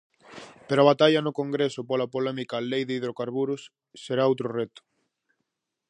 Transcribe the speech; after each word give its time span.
Pero 0.67 0.79
a 0.81 0.89
batalla 0.91 1.21
no 1.23 1.37
Congreso 1.41 1.81
pola 1.89 2.11
polémica 2.15 2.65
Lei 2.71 2.83
de 2.87 2.93
Hidrocarburos 2.97 3.61
será 4.03 4.23
outro 4.31 4.47
reto. 4.59 4.81